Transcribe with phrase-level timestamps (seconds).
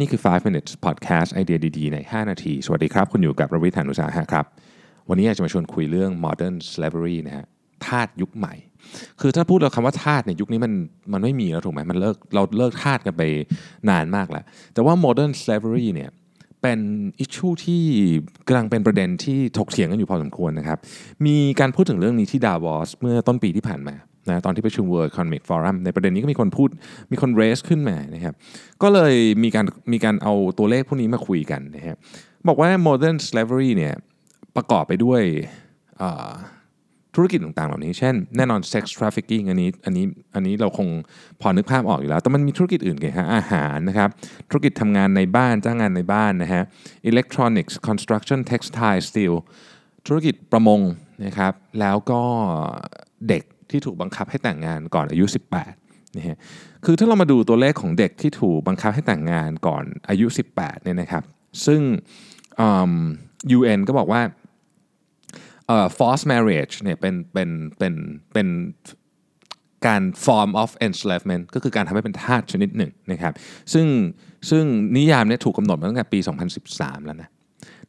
[0.00, 4.44] นี่คือ 5 minutes podcast ไอเดียดีๆ ใน 5 นาที สวัสดีครับ คุณอยู่กับระวิทานุสาหะครับ
[5.08, 7.46] วันนี้อยากจะมาชวนคุยเรื่อง modern slavery นะฮะ
[7.86, 8.54] ทาสยุคใหม่
[9.20, 10.72] คือถ้าพูดเราคำว่าทาสเนี่ยยุคนี้มัน
[11.12, 13.22] มันไม่มีแล้วถูกไหมมันเลิกเราเลิกทาสกันไป
[13.90, 16.10] นานมากแล้ว แต่ว่า modern slavery เนี่ย
[16.62, 16.80] เป็น
[17.20, 17.82] อิชชูที่
[18.46, 20.78] กำลังเป็นประเด็นที่ถกเถียงกันอยู่พอสมควรนะครับ
[21.26, 23.94] มีการพูดถึงเรื่องนี้ที่ดาวอสเมื่อต้นปีที่ผ่านมา
[24.26, 26.68] นะตอนที่ประชุม World Economic Forum ในประเด็นนี้ก็มีคนพูด
[27.12, 28.34] มีคนเรสขึ้นมานะครับ
[28.82, 31.96] ก็เลยมีการมีการเอาตัวเลขพวกนี้มาคุยกันนะครับ
[32.48, 33.94] บอกว่า modern slavery เนี่ย
[34.56, 35.22] ประกอบไปด้วย
[37.14, 40.04] ธุรกิจต่างๆ เหล่านี้ เช่น แน่นอน sex trafficking อันนี้อันนี้
[40.34, 40.88] อันนี้เราคง
[41.40, 44.08] พอนึกภาพออกอยู่แล้ว แต่มันมีธุรกิจอื่นไงฮะอาหารนะครับ
[44.50, 46.62] ธุรกิจทำงานในบ้านจ้างงานในบ้านนะฮะ
[47.10, 49.34] electronics construction textile steel
[50.06, 50.80] ธุรกิจประมง
[51.24, 52.22] นะครับแล้วก็
[53.28, 55.24] เด็ก ที่ถูกบังคับให้แต่งงานก่อนอายุ
[55.70, 56.38] 18นะฮะ
[56.84, 61.22] คือถ้าเรามาดูตัวเลขของเด็กที่ถูกบังคับให้แต่งงานก่อนอายุ 18เนี่ยนะครับ
[61.66, 61.80] ซึ่ง
[63.56, 64.22] UN ก็บอกว่า
[65.98, 67.94] forced marriage เนี่ยเป็นเป็นเป็น
[68.32, 68.48] เป็น
[69.86, 73.32] การ form of enslavement ก็คือการทำให้เป็นทาสชนิดหนึ่งนะครับ
[73.72, 73.86] ซึ่ง
[74.50, 74.64] ซึ่ง
[74.96, 76.18] นิยามเนี้ถูกกำหนดมาตั้งแต่ปี
[76.62, 77.28] 2013 แล้วนะ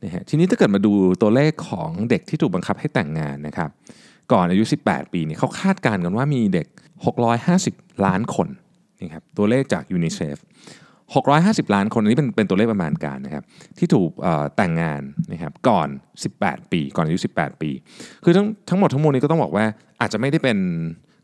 [0.04, 3.70] นะฮะทีนี้ถ้าเกิดมาดูตัวเลขของเด็กที่ถูกบังคับให้แต่งงานนะครับ
[4.34, 6.68] ก่อนอายุ 18 ปีเนี่ยเขาคาดการณ์กันว่ามีเด็ก
[7.36, 8.48] 650 ล้านคน
[9.00, 10.38] นี่ครับตัวเลขจากยูนิเซฟ
[11.10, 13.44] 650 ล้านคนนี้เป็นเป็นตัวเลขประมาณการนะครับ
[13.78, 14.10] ที่ถูก
[14.56, 15.88] แต่งงานนะครับก่อน
[16.30, 17.72] 18 ปี ก่อนอายุ 18 ปี
[18.24, 19.66] คือทั้งทั้งหมดทั้งมวลนี้ก็ต้องบอกว่า
[20.02, 20.58] อาจจะไม่ได้เป็น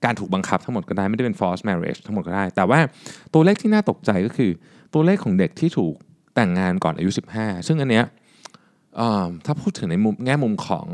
[0.05, 2.79] การถูกบังคับทั้งหมดก็ได้ไม่ได้เป็น forced marriage ทั้งหมดก็ได้ แต่ว่า
[3.33, 4.51] ตัวเลขที่น่าตกใจก็คือ
[4.93, 5.93] ตัวเลขของเด็กที่ถูก
[6.35, 8.05] แต่งงานก่อนอายุ 15 ซึ่งอันเนี้ย
[9.45, 10.87] ถ้าพูดถึงในมุมแง่มุมของ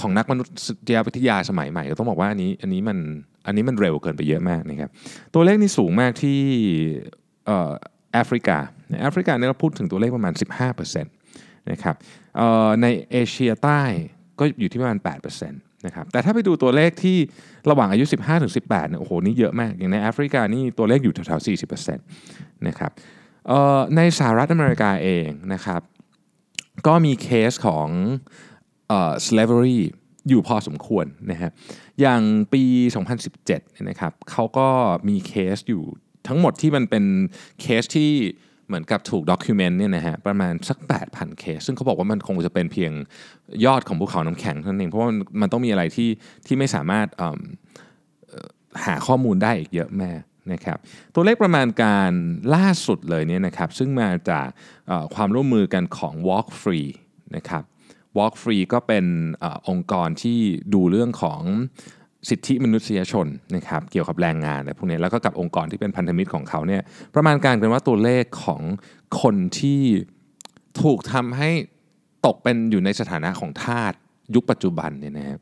[0.00, 0.46] ของนักมนุษ
[0.94, 2.98] ยวิทยาสมัยใหม่ก็ต้องบอกว่าอันนี้อันนี้มัน
[3.46, 4.90] อันนี้มันเร็วเกินไปเยอะมากนะครับ
[5.34, 6.40] ตัวเลขนี้สูงมากที่
[8.12, 8.58] แอฟริกา
[8.90, 10.32] ในแอฟริกาเนี่ยเราพูดถึงตัวเลขประมาณ
[10.82, 11.96] 15%นะครับ
[12.82, 13.82] ในเอเชียใต้
[14.38, 14.98] ก็อยู่ที่ประมาณ
[15.38, 17.18] 8%นะครับแต่ถ้าไปดูตัวเลขที่
[17.70, 21.46] ระหว่างอายุ 15ถึง18เนี่ยโอ้โหนี่เยอะมากอย่างในแอฟริกานี่ตัวเลขอยู่แถวๆ
[21.86, 22.90] 40%นะครับ
[23.96, 25.80] ในสหรัฐอเมริกาเองนะครับ
[26.86, 27.88] ก็มีเคสของ
[29.26, 29.78] slavery
[30.28, 31.50] อยู่พอสมควรนะฮะ
[32.00, 32.22] อย่าง
[32.52, 32.62] ปี
[33.26, 34.68] 2017นะครับเขาก็
[35.08, 35.82] มีเคสอยู่
[36.28, 37.04] ทั้งหมดที่มันเป็น
[37.60, 38.10] เคสที่
[38.66, 42.92] เหมือนกับถูก document เนี่ยนะฮะประมาณสัก 8,000 เคส ซึ่งเขาบอกว่ามันคงจะเป็นเพียง
[43.64, 45.08] ยอดของภูเขาน้ำแข็งเท่านั้นเอง เพราะว่า
[45.40, 46.10] มันต้องมีอะไรที่
[46.46, 47.06] ที่ไม่สามารถ
[48.84, 50.10] หาข้อมูลได้อีกเยอะแม่
[50.52, 50.78] นะครับ
[51.14, 52.10] ตัวเลขประมาณการ
[52.54, 54.46] ล่าสุดเลยเนี่ยนะครับซึ่งมาจาก
[55.14, 56.90] ความร่วมมือกันของ Walk Free
[57.36, 57.64] นะครับ
[58.18, 59.04] Walk Free ก็เป็น
[59.42, 60.38] อองค์กรที่
[60.74, 61.40] ดูเรื่องของ
[62.28, 66.82] สิทธิมนุษยชนนะครับเกี่ยวกับแรงงานอะไรพวกนี้แล้วก็กับองค์กรที่เป็นพันธมิตรของเขาเนี่ย
[67.14, 68.62] ประมาณการกันว่าตัวเลขของ
[69.22, 69.82] คนที่
[70.82, 71.50] ถูกทำให้
[72.26, 73.92] ตกเป็นอยู่ในสถานะของทาส
[74.34, 75.38] ยุคปัจจุบันเนี่ยนะครับ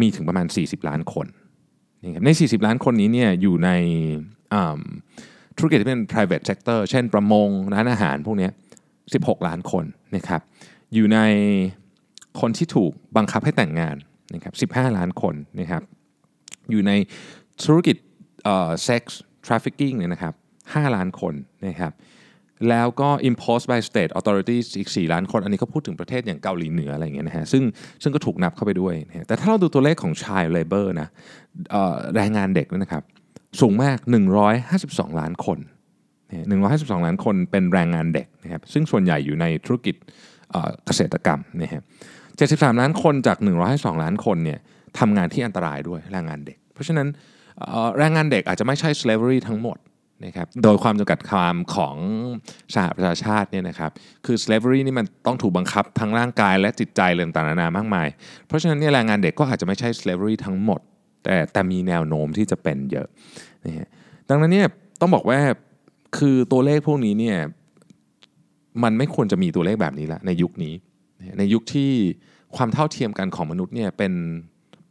[0.00, 1.26] มีถึงประมาณ 40 ล้านคน
[2.02, 3.70] นี่ครับใน 40 ล้านคนนี้เนี่ยอยู่ใน
[5.58, 8.48] ธุรกิจที่เป็น private sector เช่นประมงร้านอาหารพวกนี้
[8.98, 9.84] 16 ล้านคน
[10.16, 10.40] นะครับ
[10.94, 11.18] อยู่ใน
[12.40, 13.96] คนที่ถูกบังคับให้แต่งงาน
[14.34, 15.82] นะครับ15 ล้านคนนะครับ
[16.70, 16.92] อยู่ใน
[17.64, 17.96] ธุรกิจ
[18.84, 20.34] sex trafficking เนี่ยนะครับ
[20.64, 21.34] 5ล้านคน
[21.66, 21.92] นะครับ
[22.68, 27.62] แล้วก็ imposed by state authorities อีก 4 ล้านคน อันนี้ก็พูดถึงประเทศอย่างเกาหลีเหนืออะไรอย่างเงี้ยนะฮะ ซึ่ง
[28.02, 28.94] ซึ่งก็ถูกนับเข้าไปด้วย
[29.28, 31.08] แต่ถ้าเราดูตัวเลขของ child labor นะ
[32.16, 33.02] แรงงานเด็กนะครับ
[33.60, 33.98] สูงมาก
[34.58, 35.58] 152 ล้านคน
[36.32, 39.94] 152 ล้านคนเป็นแรงงานเด็กนะครับ ซึ่งส่วนใหญ่อยู่ในธุรกิจ
[40.86, 41.82] เกษตรกรรมนะฮะ
[42.30, 43.38] 73 ล้านคนจาก
[43.70, 44.58] 152 ล้านคนเนี่ย
[44.98, 47.08] ทำงานที่อันตรายด้วยแรงงานเด็ก เพราะฉะนั้น
[47.98, 49.78] แรงงานเด็กอาจจะไม่ใช่ slavery ทั้งหมด
[50.24, 51.96] นะครับโดยความจำกัดความของ
[52.74, 53.90] สหประชาชาติเนี่ยนะครับ
[54.26, 58.08] คือ slavery นี่มันต้องถูกบังคับทั้งร่างกายและจิตใจเรื่องต่างๆนานามากมาย
[58.46, 60.80] เพราะฉะนั้นเนี่ยแรงงานเด็กก็อาจจะไม่ใช่ slavery ทั้งหมด
[61.24, 63.06] แต่แต่มีแนวโน้มที่จะเป็นเยอะ
[63.64, 63.88] นะฮะ
[64.28, 64.68] ดังนั้นเนี่ย
[65.00, 65.38] ต้องบอกว่า
[66.18, 67.38] คือตัวเลขพวกนี้เนี่ย
[68.84, 70.74] มันไม่ควรจะมีตัวเลขแบบนี้ละในยุคนี้
[71.38, 71.90] ในยุคที่
[72.56, 74.12] ความเท่าเทียมกันของมนุษย์เนี่ยเป็น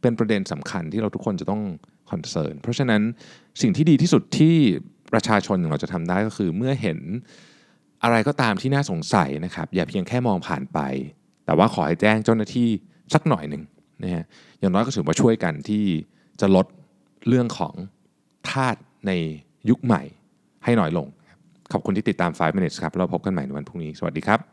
[0.00, 1.62] เป็นประเด็นสำคัญที่เราทุกคนจะต้อง
[2.10, 3.02] คอนเซิร์นเพราะฉะนั้น
[3.60, 4.56] สิ่งที่ดีที่สุดที่
[5.12, 6.98] ประชาชนของเราจะทำได้ก็คือเมื่อเห็น
[8.02, 10.78] อะไรก็ตามที่น่าสงสัยนะครับ อย่าเพียงแค่มองผ่านไป
[11.44, 12.68] แต่ว่าขอให้แจ้งเจ้าหน้าที่
[13.14, 13.62] สักหน่อยหนึ่ง
[14.02, 14.24] นะฮะ
[14.60, 15.84] อย่างน้อยก็ถือว่าช่วยกันที่
[16.40, 16.66] จะลด
[17.28, 17.74] เรื่องของ
[18.50, 18.76] ทาส
[19.06, 19.12] ใน
[19.70, 20.02] ยุคใหม่
[20.64, 21.06] ให้หน่อยลง
[21.72, 24.47] ขอบคุณที่ติดตาม 5 minutes ครับเราพบกันใหม่ในวันพรุ่งนี้ สวัสดีครับ